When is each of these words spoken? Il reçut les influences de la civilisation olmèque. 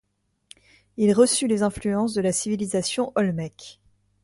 Il 0.97 1.13
reçut 1.13 1.45
les 1.45 1.61
influences 1.61 2.15
de 2.15 2.21
la 2.21 2.31
civilisation 2.31 3.11
olmèque. 3.13 3.79